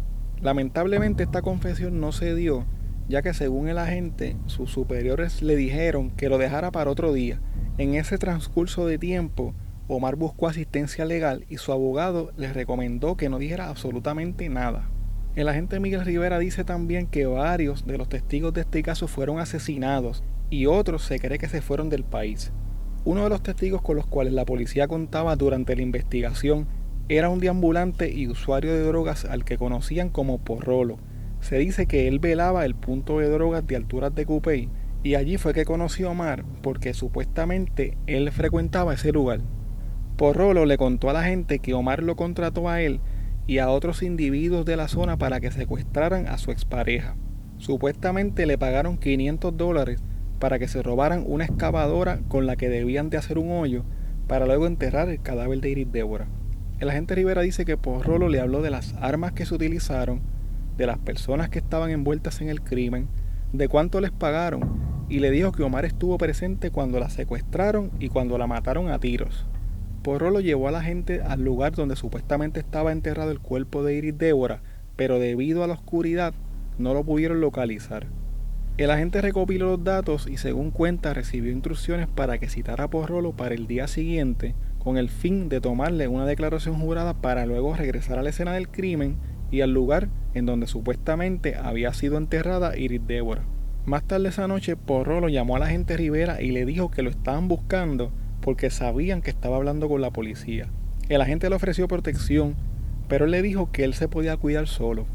Lamentablemente 0.41 1.25
esta 1.25 1.43
confesión 1.43 2.01
no 2.01 2.11
se 2.13 2.35
dio, 2.35 2.65
ya 3.07 3.21
que 3.21 3.35
según 3.35 3.69
el 3.69 3.77
agente, 3.77 4.39
sus 4.47 4.71
superiores 4.71 5.43
le 5.43 5.57
dijeron 5.57 6.11
que 6.11 6.31
lo 6.31 6.39
dejara 6.39 6.71
para 6.71 6.91
otro 6.91 7.13
día. 7.13 7.39
En 7.77 7.95
ese 7.95 8.17
transcurso 8.17 8.87
de 8.87 8.97
tiempo, 8.97 9.53
Omar 9.89 10.17
buscó 10.17 10.49
asistencia 10.49 11.05
legal 11.05 11.45
y 11.51 11.59
su 11.59 11.71
abogado 11.71 12.33
le 12.39 12.51
recomendó 12.51 13.19
que 13.19 13.29
no 13.29 13.39
dijera 13.39 13.69
absolutamente 13.69 14.49
nada. 14.49 14.89
El 15.37 15.51
agente 15.51 15.81
Miguel 15.81 16.07
Rivera 16.07 16.39
dice 16.39 16.65
también 16.65 17.07
que 17.09 17.27
varios 17.27 17.87
de 17.87 17.99
los 17.99 18.09
testigos 18.09 18.55
de 18.55 18.63
este 18.63 18.83
caso 18.83 19.07
fueron 19.07 19.39
asesinados 19.39 20.25
y 20.51 20.67
otros 20.67 21.03
se 21.03 21.19
cree 21.19 21.39
que 21.39 21.49
se 21.49 21.61
fueron 21.61 21.89
del 21.89 22.05
país. 22.05 22.53
Uno 23.05 23.25
de 23.25 23.31
los 23.31 23.43
testigos 23.43 23.83
con 23.83 23.97
los 23.97 24.07
cuales 24.07 24.33
la 24.33 24.45
policía 24.45 24.89
contaba 24.89 25.37
durante 25.37 25.77
la 25.77 25.83
investigación 25.83 26.67
era 27.09 27.31
un 27.31 27.41
deambulante 27.41 28.13
y 28.13 28.29
usuario 28.29 28.75
de 28.75 28.83
drogas 28.83 29.25
al 29.25 29.45
que 29.45 29.57
conocían 29.57 30.11
como 30.11 30.39
Porrolo. 30.39 30.99
Se 31.41 31.57
dice 31.57 31.87
que 31.87 32.09
él 32.09 32.19
velaba 32.19 32.65
el 32.65 32.75
punto 32.75 33.19
de 33.19 33.31
drogas 33.31 33.67
de 33.67 33.77
alturas 33.77 34.15
de 34.15 34.27
Cupey 34.27 34.69
y 35.03 35.15
allí 35.15 35.39
fue 35.39 35.55
que 35.55 35.65
conoció 35.65 36.09
a 36.09 36.11
Omar 36.11 36.45
porque 36.63 36.93
supuestamente 36.93 37.97
él 38.07 38.31
frecuentaba 38.33 38.95
ese 38.95 39.13
lugar. 39.13 39.41
Porrolo 40.17 40.67
le 40.67 40.77
contó 40.77 41.09
a 41.09 41.13
la 41.13 41.23
gente 41.23 41.61
que 41.61 41.75
Omar 41.75 42.03
lo 42.03 42.17
contrató 42.17 42.69
a 42.69 42.83
él 42.83 43.01
y 43.47 43.59
a 43.59 43.71
otros 43.71 44.03
individuos 44.03 44.67
de 44.67 44.77
la 44.77 44.89
zona 44.89 45.17
para 45.17 45.41
que 45.41 45.51
secuestraran 45.51 46.27
a 46.27 46.37
su 46.37 46.51
expareja. 46.51 47.17
Supuestamente 47.57 48.45
le 48.45 48.59
pagaron 48.59 48.99
500 48.99 49.57
dólares 49.57 50.03
para 50.39 50.59
que 50.59 50.69
se 50.69 50.83
robaran 50.83 51.25
una 51.27 51.45
excavadora 51.45 52.21
con 52.29 52.47
la 52.47 52.57
que 52.57 52.69
debían 52.69 53.11
de 53.11 53.17
hacer 53.17 53.39
un 53.39 53.51
hoyo 53.51 53.85
para 54.27 54.47
luego 54.47 54.67
enterrar 54.67 55.09
el 55.09 55.21
cadáver 55.21 55.61
de 55.61 55.71
Iris 55.71 55.93
Débora. 55.93 56.29
El 56.79 56.91
agente 56.91 57.15
Rivera 57.15 57.43
dice 57.43 57.65
que 57.65 57.77
Porrolo 57.77 58.29
le 58.29 58.41
habló 58.41 58.63
de 58.63 58.71
las 58.71 58.95
armas 58.95 59.33
que 59.33 59.47
se 59.47 59.55
utilizaron, 59.55 60.21
de 60.77 60.87
las 60.87 60.99
personas 60.99 61.49
que 61.49 61.59
estaban 61.59 61.91
envueltas 61.91 62.41
en 62.41 62.49
el 62.49 62.63
crimen, 62.63 63.09
de 63.53 63.69
cuánto 63.69 64.01
les 64.01 64.13
pagaron 64.13 64.79
y 65.09 65.21
le 65.21 65.31
dijo 65.31 65.53
que 65.53 65.63
Omar 65.63 65.85
estuvo 65.85 66.19
presente 66.19 66.71
cuando 66.71 67.01
la 67.01 67.11
secuestraron 67.11 67.91
y 67.99 68.11
cuando 68.11 68.39
la 68.39 68.47
mataron 68.47 68.91
a 68.91 68.99
tiros. 68.99 69.47
Porrolo 70.03 70.41
llevó 70.41 70.69
a 70.69 70.73
la 70.73 70.83
gente 70.83 71.23
al 71.23 71.43
lugar 71.43 71.73
donde 71.73 71.97
supuestamente 71.97 72.61
estaba 72.61 72.93
enterrado 72.93 73.31
el 73.31 73.41
cuerpo 73.41 73.83
de 73.83 73.95
Iris 73.95 74.17
Débora, 74.17 74.63
pero 74.97 75.19
debido 75.19 75.65
a 75.65 75.67
la 75.67 75.75
oscuridad 75.75 76.35
no 76.79 76.95
lo 76.95 77.05
pudieron 77.05 77.41
localizar. 77.41 78.07
El 78.79 78.93
agente 78.93 79.21
recopiló 79.21 79.71
los 79.73 79.83
datos 79.83 80.29
y 80.29 80.37
según 80.37 80.71
cuenta 80.71 81.13
recibió 81.13 81.51
instrucciones 81.51 82.07
para 82.07 82.39
que 82.39 82.49
citara 82.49 82.85
a 82.85 82.89
Porrolo 82.91 83.33
para 83.33 83.57
el 83.57 83.67
día 83.67 83.89
siguiente 83.89 84.55
con 84.79 84.99
el 84.99 85.11
fin 85.11 85.49
de 85.49 85.61
tomarle 85.61 86.07
una 86.07 86.27
declaración 86.27 86.77
jurada 86.77 87.15
para 87.15 87.45
luego 87.45 87.75
regresar 87.75 88.21
a 88.21 88.23
la 88.23 88.31
escena 88.31 88.53
del 88.53 88.69
crimen 88.69 89.17
y 89.51 89.63
al 89.63 89.75
lugar 89.75 90.11
en 90.33 90.47
donde 90.47 90.69
supuestamente 90.69 91.57
había 91.57 91.93
sido 91.93 92.19
enterrada 92.19 92.79
Iris 92.79 93.05
Débora. 93.05 93.43
Más 93.85 94.05
tarde 94.05 94.29
esa 94.29 94.47
noche, 94.47 94.77
Porrolo 94.77 95.29
llamó 95.29 95.57
a 95.57 95.59
la 95.59 95.65
agente 95.65 95.97
Rivera 95.97 96.41
y 96.41 96.53
le 96.53 96.65
dijo 96.65 96.89
que 96.89 97.03
lo 97.03 97.11
estaban 97.11 97.49
buscando 97.49 98.13
porque 98.41 98.71
sabían 98.71 99.23
que 99.23 99.31
estaba 99.31 99.57
hablando 99.57 99.89
con 99.89 100.03
la 100.03 100.13
policía. 100.13 100.69
El 101.09 101.21
agente 101.21 101.51
le 101.51 101.57
ofreció 101.57 101.89
protección, 101.89 102.55
pero 103.09 103.27
le 103.27 103.43
dijo 103.43 103.73
que 103.73 103.83
él 103.83 103.95
se 103.95 104.07
podía 104.07 104.37
cuidar 104.37 104.69
solo. 104.69 105.07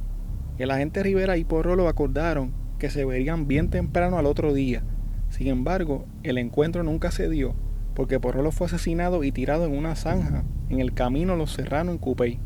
El 0.58 0.70
agente 0.70 1.02
Rivera 1.02 1.38
y 1.38 1.46
Porrolo 1.46 1.88
acordaron 1.88 2.62
que 2.84 2.90
se 2.90 3.06
verían 3.06 3.48
bien 3.48 3.70
temprano 3.70 4.18
al 4.18 4.26
otro 4.26 4.54
día. 4.54 4.84
Sin 5.30 5.48
embargo, 5.48 6.04
el 6.22 6.38
encuentro 6.38 6.84
nunca 6.84 7.12
se 7.12 7.30
dio, 7.30 7.56
porque 7.96 8.20
Porrolo 8.20 8.52
fue 8.52 8.68
asesinado 8.68 9.24
y 9.24 9.32
tirado 9.32 9.64
en 9.64 9.72
una 9.72 9.96
zanja 9.96 10.44
en 10.68 10.82
el 10.82 10.94
camino 10.94 11.38
Los 11.38 11.54
Serranos 11.54 11.94
en 11.94 11.98
Cupey. 11.98 12.40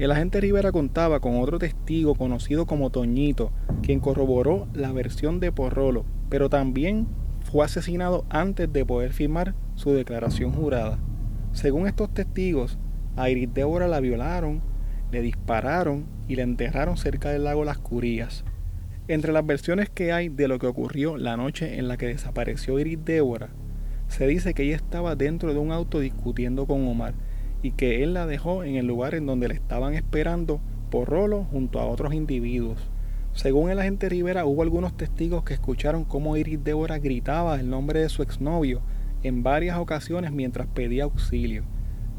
El 0.00 0.10
agente 0.10 0.40
Rivera 0.40 0.72
contaba 0.72 1.20
con 1.20 1.40
otro 1.40 1.60
testigo 1.60 2.16
conocido 2.16 2.66
como 2.66 2.90
Toñito, 2.90 3.52
quien 3.80 4.00
corroboró 4.00 4.66
la 4.74 4.90
versión 4.90 5.38
de 5.38 5.52
Porrolo, 5.52 6.04
pero 6.30 6.50
también 6.50 7.06
fue 7.44 7.64
asesinado 7.64 8.24
antes 8.28 8.72
de 8.72 8.84
poder 8.84 9.12
firmar 9.12 9.54
su 9.76 9.92
declaración 9.92 10.50
jurada. 10.50 10.98
Según 11.52 11.86
estos 11.86 12.12
testigos, 12.12 12.76
a 13.14 13.30
Iris 13.30 13.54
Débora 13.54 13.86
la 13.86 14.00
violaron, 14.00 14.62
le 15.12 15.22
dispararon 15.22 16.06
y 16.26 16.34
la 16.34 16.42
enterraron 16.42 16.96
cerca 16.96 17.30
del 17.30 17.44
lago 17.44 17.64
Las 17.64 17.78
Curías. 17.78 18.44
Entre 19.08 19.32
las 19.32 19.46
versiones 19.46 19.88
que 19.88 20.10
hay 20.10 20.28
de 20.28 20.48
lo 20.48 20.58
que 20.58 20.66
ocurrió 20.66 21.16
la 21.16 21.36
noche 21.36 21.78
en 21.78 21.86
la 21.86 21.96
que 21.96 22.08
desapareció 22.08 22.80
Iris 22.80 23.04
Débora, 23.04 23.50
se 24.08 24.26
dice 24.26 24.52
que 24.52 24.64
ella 24.64 24.74
estaba 24.74 25.14
dentro 25.14 25.52
de 25.52 25.60
un 25.60 25.70
auto 25.70 26.00
discutiendo 26.00 26.66
con 26.66 26.88
Omar 26.88 27.14
y 27.62 27.70
que 27.70 28.02
él 28.02 28.14
la 28.14 28.26
dejó 28.26 28.64
en 28.64 28.74
el 28.74 28.88
lugar 28.88 29.14
en 29.14 29.24
donde 29.24 29.46
le 29.46 29.54
estaban 29.54 29.94
esperando 29.94 30.60
por 30.90 31.08
rolo 31.08 31.44
junto 31.44 31.78
a 31.78 31.86
otros 31.86 32.14
individuos. 32.14 32.80
Según 33.32 33.70
el 33.70 33.78
agente 33.78 34.08
Rivera, 34.08 34.44
hubo 34.44 34.62
algunos 34.62 34.96
testigos 34.96 35.44
que 35.44 35.54
escucharon 35.54 36.04
cómo 36.04 36.36
Iris 36.36 36.64
Débora 36.64 36.98
gritaba 36.98 37.60
el 37.60 37.70
nombre 37.70 38.00
de 38.00 38.08
su 38.08 38.24
exnovio 38.24 38.82
en 39.22 39.44
varias 39.44 39.78
ocasiones 39.78 40.32
mientras 40.32 40.66
pedía 40.66 41.04
auxilio. 41.04 41.62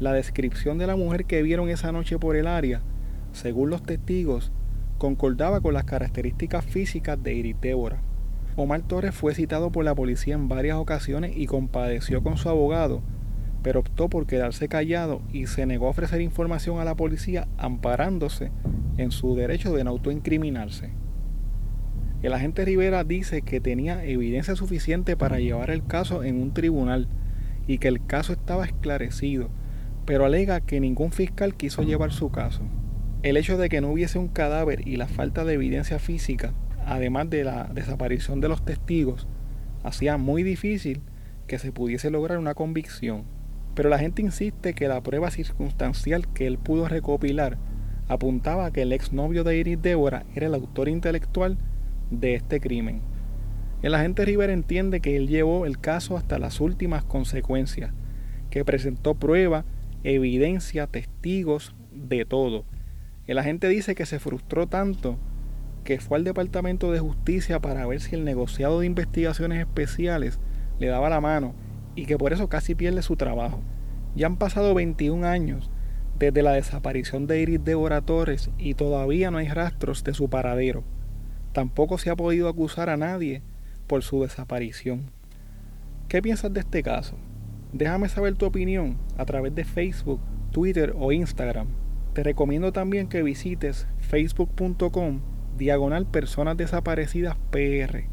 La 0.00 0.14
descripción 0.14 0.78
de 0.78 0.86
la 0.86 0.96
mujer 0.96 1.26
que 1.26 1.42
vieron 1.42 1.68
esa 1.68 1.92
noche 1.92 2.18
por 2.18 2.34
el 2.34 2.46
área, 2.46 2.80
según 3.32 3.68
los 3.68 3.82
testigos, 3.82 4.52
concordaba 4.98 5.60
con 5.60 5.74
las 5.74 5.84
características 5.84 6.64
físicas 6.64 7.22
de 7.22 7.34
Iris 7.34 7.56
Débora. 7.60 8.02
Omar 8.56 8.82
Torres 8.82 9.14
fue 9.14 9.34
citado 9.34 9.70
por 9.70 9.84
la 9.84 9.94
policía 9.94 10.34
en 10.34 10.48
varias 10.48 10.76
ocasiones 10.76 11.32
y 11.36 11.46
compadeció 11.46 12.22
con 12.22 12.36
su 12.36 12.48
abogado, 12.48 13.02
pero 13.62 13.80
optó 13.80 14.08
por 14.08 14.26
quedarse 14.26 14.68
callado 14.68 15.22
y 15.32 15.46
se 15.46 15.64
negó 15.64 15.86
a 15.86 15.90
ofrecer 15.90 16.20
información 16.20 16.80
a 16.80 16.84
la 16.84 16.96
policía 16.96 17.46
amparándose 17.56 18.50
en 18.96 19.12
su 19.12 19.36
derecho 19.36 19.72
de 19.72 19.84
no 19.84 19.90
autoincriminarse. 19.90 20.90
El 22.20 22.32
agente 22.32 22.64
Rivera 22.64 23.04
dice 23.04 23.42
que 23.42 23.60
tenía 23.60 24.04
evidencia 24.04 24.56
suficiente 24.56 25.16
para 25.16 25.38
llevar 25.38 25.70
el 25.70 25.86
caso 25.86 26.24
en 26.24 26.42
un 26.42 26.52
tribunal 26.52 27.08
y 27.68 27.78
que 27.78 27.86
el 27.86 28.04
caso 28.04 28.32
estaba 28.32 28.64
esclarecido, 28.64 29.50
pero 30.04 30.24
alega 30.24 30.60
que 30.60 30.80
ningún 30.80 31.12
fiscal 31.12 31.54
quiso 31.54 31.82
llevar 31.84 32.10
su 32.10 32.30
caso. 32.30 32.62
El 33.20 33.36
hecho 33.36 33.58
de 33.58 33.68
que 33.68 33.80
no 33.80 33.90
hubiese 33.90 34.20
un 34.20 34.28
cadáver 34.28 34.86
y 34.86 34.96
la 34.96 35.08
falta 35.08 35.44
de 35.44 35.54
evidencia 35.54 35.98
física, 35.98 36.52
además 36.86 37.28
de 37.28 37.42
la 37.42 37.64
desaparición 37.64 38.40
de 38.40 38.48
los 38.48 38.64
testigos, 38.64 39.26
hacía 39.82 40.16
muy 40.18 40.44
difícil 40.44 41.02
que 41.48 41.58
se 41.58 41.72
pudiese 41.72 42.10
lograr 42.10 42.38
una 42.38 42.54
convicción. 42.54 43.24
Pero 43.74 43.88
la 43.88 43.98
gente 43.98 44.22
insiste 44.22 44.72
que 44.72 44.86
la 44.86 45.02
prueba 45.02 45.32
circunstancial 45.32 46.28
que 46.28 46.46
él 46.46 46.58
pudo 46.58 46.86
recopilar 46.86 47.58
apuntaba 48.06 48.66
a 48.66 48.70
que 48.70 48.82
el 48.82 48.92
exnovio 48.92 49.42
de 49.42 49.58
Iris 49.58 49.82
Débora 49.82 50.24
era 50.36 50.46
el 50.46 50.54
autor 50.54 50.88
intelectual 50.88 51.58
de 52.12 52.36
este 52.36 52.60
crimen. 52.60 53.02
El 53.82 53.96
agente 53.96 54.26
River 54.26 54.50
entiende 54.50 55.00
que 55.00 55.16
él 55.16 55.26
llevó 55.26 55.66
el 55.66 55.80
caso 55.80 56.16
hasta 56.16 56.38
las 56.38 56.60
últimas 56.60 57.02
consecuencias, 57.02 57.92
que 58.48 58.64
presentó 58.64 59.16
prueba, 59.16 59.64
evidencia, 60.04 60.86
testigos, 60.86 61.74
de 61.92 62.24
todo 62.24 62.64
el 63.28 63.38
agente 63.38 63.68
dice 63.68 63.94
que 63.94 64.06
se 64.06 64.18
frustró 64.18 64.66
tanto 64.66 65.18
que 65.84 66.00
fue 66.00 66.18
al 66.18 66.24
Departamento 66.24 66.90
de 66.90 66.98
Justicia 66.98 67.60
para 67.60 67.86
ver 67.86 68.00
si 68.00 68.14
el 68.14 68.24
negociado 68.24 68.80
de 68.80 68.86
investigaciones 68.86 69.60
especiales 69.60 70.40
le 70.78 70.88
daba 70.88 71.10
la 71.10 71.20
mano 71.20 71.54
y 71.94 72.06
que 72.06 72.16
por 72.16 72.32
eso 72.32 72.48
casi 72.48 72.74
pierde 72.74 73.02
su 73.02 73.16
trabajo. 73.16 73.60
Ya 74.16 74.26
han 74.26 74.38
pasado 74.38 74.74
21 74.74 75.26
años 75.26 75.70
desde 76.18 76.42
la 76.42 76.52
desaparición 76.52 77.26
de 77.26 77.40
Iris 77.42 77.62
Débora 77.62 78.00
Torres 78.00 78.50
y 78.58 78.74
todavía 78.74 79.30
no 79.30 79.38
hay 79.38 79.48
rastros 79.48 80.04
de 80.04 80.14
su 80.14 80.30
paradero. 80.30 80.82
Tampoco 81.52 81.98
se 81.98 82.08
ha 82.08 82.16
podido 82.16 82.48
acusar 82.48 82.88
a 82.88 82.96
nadie 82.96 83.42
por 83.86 84.02
su 84.02 84.22
desaparición. 84.22 85.10
¿Qué 86.08 86.22
piensas 86.22 86.52
de 86.52 86.60
este 86.60 86.82
caso? 86.82 87.16
Déjame 87.74 88.08
saber 88.08 88.34
tu 88.36 88.46
opinión 88.46 88.96
a 89.18 89.26
través 89.26 89.54
de 89.54 89.64
Facebook, 89.64 90.20
Twitter 90.50 90.94
o 90.98 91.12
Instagram. 91.12 91.68
Te 92.18 92.24
recomiendo 92.24 92.72
también 92.72 93.08
que 93.08 93.22
visites 93.22 93.86
facebook.com 94.00 95.20
diagonal 95.56 96.04
personas 96.04 96.56
desaparecidas 96.56 97.36
PR. 97.52 98.08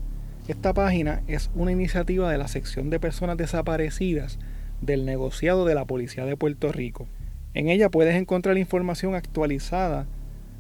Esta 0.48 0.76
página 0.76 1.24
es 1.26 1.50
una 1.56 1.72
iniciativa 1.72 2.30
de 2.30 2.38
la 2.38 2.48
sección 2.48 2.92
de 2.92 3.00
personas 3.00 3.36
desaparecidas 3.36 4.38
del 4.80 5.06
negociado 5.06 5.66
de 5.66 5.74
la 5.74 5.86
Policía 5.86 6.24
de 6.24 6.38
Puerto 6.38 6.72
Rico. 6.72 7.08
En 7.56 7.68
ella 7.68 7.90
puedes 7.90 8.14
encontrar 8.14 8.60
información 8.60 9.16
actualizada 9.16 10.06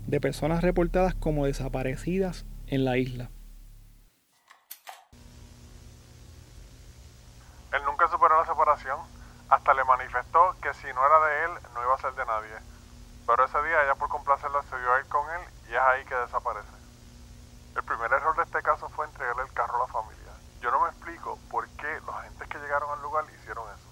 de 0.07 0.19
personas 0.19 0.63
reportadas 0.63 1.13
como 1.13 1.45
desaparecidas 1.45 2.47
en 2.65 2.83
la 2.83 2.97
isla. 2.97 3.29
Él 7.73 7.81
nunca 7.85 8.07
superó 8.09 8.41
la 8.41 8.47
separación, 8.47 8.97
hasta 9.49 9.71
le 9.75 9.83
manifestó 9.83 10.55
que 10.63 10.73
si 10.73 10.87
no 10.87 11.05
era 11.05 11.27
de 11.27 11.45
él, 11.45 11.51
no 11.75 11.83
iba 11.83 11.93
a 11.93 12.01
ser 12.01 12.13
de 12.13 12.25
nadie. 12.25 12.74
Pero 13.25 13.45
ese 13.45 13.63
día 13.63 13.83
ella 13.83 13.95
por 13.95 14.09
complacerla 14.09 14.61
se 14.63 14.77
vio 14.77 14.93
a 14.93 14.99
ir 14.99 15.07
con 15.07 15.29
él 15.31 15.41
y 15.67 15.73
es 15.73 15.81
ahí 15.81 16.05
que 16.05 16.15
desaparece. 16.15 16.69
El 17.75 17.83
primer 17.83 18.11
error 18.13 18.35
de 18.37 18.43
este 18.43 18.61
caso 18.61 18.87
fue 18.89 19.05
entregarle 19.05 19.43
el 19.43 19.53
carro 19.53 19.77
a 19.77 19.87
la 19.87 19.93
familia. 19.93 20.31
Yo 20.61 20.71
no 20.71 20.81
me 20.81 20.89
explico 20.89 21.37
por 21.49 21.67
qué 21.69 21.99
los 22.05 22.15
agentes 22.15 22.47
que 22.47 22.59
llegaron 22.59 22.89
al 22.91 23.01
lugar 23.01 23.25
hicieron 23.35 23.65
eso. 23.73 23.89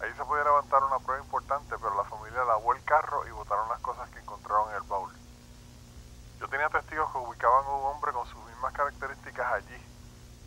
Ahí 0.00 0.12
se 0.14 0.24
podía 0.24 0.44
levantar 0.44 0.84
una 0.84 0.98
prueba 0.98 1.24
importante, 1.24 1.74
pero 1.78 1.96
la 1.96 2.04
familia 2.04 2.44
lavó 2.44 2.74
el 2.74 2.84
carro 2.84 3.26
y 3.26 3.30
botaron 3.30 3.68
las 3.68 3.80
cosas 3.80 4.08
que 4.10 4.20
encontraron 4.20 4.70
en 4.70 4.76
el 4.76 4.82
baúl. 4.82 5.12
Yo 6.38 6.48
tenía 6.48 6.68
testigos 6.68 7.10
que 7.10 7.18
ubicaban 7.18 7.64
a 7.64 7.70
un 7.70 7.86
hombre 7.86 8.12
con 8.12 8.26
sus 8.26 8.44
mismas 8.44 8.72
características 8.74 9.52
allí 9.54 9.82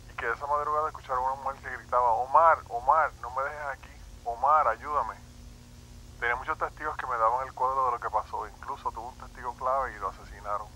y 0.08 0.14
que 0.14 0.30
esa 0.30 0.46
madrugada 0.46 0.88
escucharon 0.88 1.24
a 1.24 1.32
una 1.32 1.42
mujer 1.42 1.60
que 1.60 1.76
gritaba, 1.76 2.12
Omar, 2.12 2.58
Omar, 2.68 3.12
no 3.20 3.30
me 3.30 3.42
dejes 3.42 3.66
aquí, 3.72 4.02
Omar, 4.24 4.68
ayúdame. 4.68 5.19
Tenía 6.20 6.36
muchos 6.36 6.58
testigos 6.58 6.94
que 6.98 7.06
me 7.06 7.16
daban 7.16 7.46
el 7.46 7.54
cuadro 7.54 7.86
de 7.86 7.92
lo 7.92 7.98
que 7.98 8.10
pasó, 8.10 8.46
incluso 8.46 8.92
tuvo 8.92 9.08
un 9.08 9.16
testigo 9.16 9.54
clave 9.54 9.96
y 9.96 9.98
lo 10.00 10.10
asesinaron. 10.10 10.68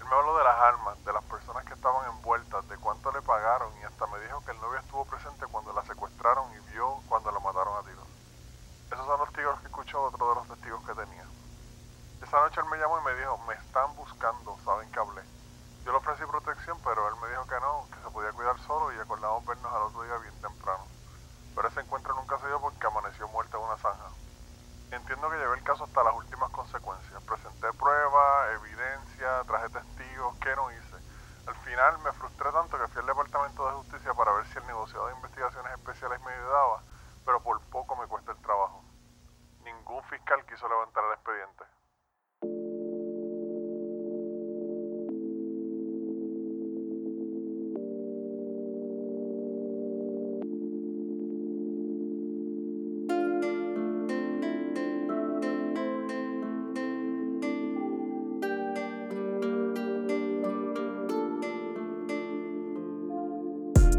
Él 0.00 0.04
me 0.04 0.16
habló 0.16 0.36
de 0.36 0.42
las 0.42 0.58
armas, 0.58 1.04
de 1.04 1.12
las 1.12 1.22
personas 1.30 1.64
que 1.64 1.74
estaban 1.74 2.10
envueltas, 2.10 2.66
de 2.68 2.76
cuánto 2.76 3.12
le 3.12 3.22
pagaron 3.22 3.70
y 3.78 3.84
hasta 3.84 4.08
me 4.08 4.18
dijo 4.18 4.44
que 4.44 4.50
el 4.50 4.60
novio 4.60 4.80
estuvo 4.80 5.04
presente 5.04 5.46
cuando 5.46 5.72
la 5.72 5.84
secuestraron 5.84 6.52
y 6.54 6.72
vio 6.72 7.00
cuando 7.08 7.30
la 7.30 7.38
mataron 7.38 7.78
a 7.78 7.86
tiros. 7.86 8.08
Esos 8.90 9.06
son 9.06 9.20
los 9.20 9.28
testigos 9.28 9.60
que 9.60 9.66
escuchó 9.68 10.02
otro 10.02 10.28
de 10.30 10.34
los 10.34 10.48
testigos 10.48 10.84
que 10.84 10.94
tenía. 10.94 11.26
Esa 12.20 12.40
noche 12.40 12.60
él 12.60 12.66
me 12.66 12.78
llamó 12.78 12.98
y 12.98 13.04
me 13.04 13.14
dijo, 13.14 13.38
me 13.46 13.54
están 13.54 13.94
buscando, 13.94 14.58
saben 14.64 14.90
que 14.90 14.98
hablé. 14.98 15.22
Yo 15.84 15.92
le 15.92 15.98
ofrecí 15.98 16.26
protección, 16.26 16.76
pero 16.82 17.06
él 17.06 17.14
me 17.22 17.28
dijo 17.28 17.46
que 17.46 17.60
no, 17.60 17.86
que 17.94 18.02
se 18.02 18.10
podía 18.10 18.32
cuidar 18.32 18.58
solo 18.66 18.92
y 18.92 18.98
acordamos 18.98 19.46
vernos 19.46 19.72
al 19.72 19.82
otro 19.82 20.02
día 20.02 20.18
bien 20.18 20.34
temprano. 20.42 20.82
Pero 21.54 21.68
ese 21.68 21.78
encuentro 21.78 22.12
nunca 22.14 22.40
se 22.40 22.48
dio 22.48 22.60
porque 22.60 22.88
amaneció 22.88 23.28
muerta 23.28 23.56
en 23.56 23.62
una 23.62 23.76
zanja. 23.76 24.19
Entiendo 24.90 25.30
que 25.30 25.36
llevé 25.36 25.54
el 25.54 25.62
caso 25.62 25.84
hasta 25.84 26.02
las 26.02 26.14
últimas 26.14 26.50
consecuencias. 26.50 27.22
Presenté 27.22 27.72
pruebas, 27.74 28.50
evidencia, 28.54 29.44
traje 29.44 29.68
testigos, 29.70 30.34
¿qué 30.40 30.54
no 30.56 30.70
hice? 30.72 30.96
Al 31.46 31.54
final 31.62 31.98
me 32.00 32.12
frustré 32.12 32.50
tanto 32.50 32.76
que 32.76 32.88
fui 32.88 33.00
al 33.00 33.06
Departamento 33.06 33.66
de 33.66 33.72
Justicia 33.72 34.12
para 34.14 34.32
ver 34.32 34.46
si 34.46 34.58
el 34.58 34.66
negociado 34.66 35.06
de 35.06 35.14
investigaciones 35.14 35.72
especiales 35.74 36.20
me 36.22 36.32
ayudaba, 36.32 36.82
pero 37.24 37.40
por 37.40 37.60
poco 37.70 37.94
me 37.94 38.06
cuesta 38.08 38.32
el 38.32 38.38
trabajo. 38.38 38.84
Ningún 39.62 40.02
fiscal 40.04 40.44
quiso 40.46 40.68
levantar 40.68 41.04
el 41.04 41.12
expediente. 41.12 41.69